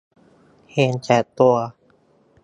[0.73, 1.55] เห็นแก่ตัว